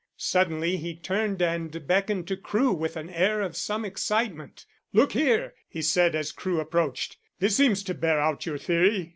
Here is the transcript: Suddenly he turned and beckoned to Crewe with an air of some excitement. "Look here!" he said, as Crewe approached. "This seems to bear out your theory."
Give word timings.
Suddenly 0.17 0.77
he 0.77 0.95
turned 0.95 1.43
and 1.43 1.85
beckoned 1.85 2.27
to 2.29 2.35
Crewe 2.35 2.73
with 2.73 2.97
an 2.97 3.07
air 3.11 3.39
of 3.41 3.55
some 3.55 3.85
excitement. 3.85 4.65
"Look 4.93 5.11
here!" 5.11 5.53
he 5.69 5.83
said, 5.83 6.15
as 6.15 6.31
Crewe 6.31 6.59
approached. 6.59 7.17
"This 7.37 7.55
seems 7.55 7.83
to 7.83 7.93
bear 7.93 8.19
out 8.19 8.47
your 8.47 8.57
theory." 8.57 9.09